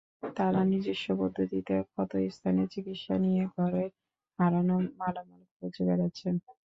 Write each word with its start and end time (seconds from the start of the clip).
তাঁরা 0.35 0.61
নিজস্ব 0.71 1.07
পদ্ধতিতে 1.19 1.73
ক্ষতস্থানের 1.85 2.67
চিকিৎসা 2.73 3.15
নিয়ে 3.23 3.43
ঘরের 3.55 3.89
হারানো 4.39 4.75
মালামাল 4.99 5.41
খুঁজে 5.53 5.81
বেড়াচ্ছেন। 5.87 6.35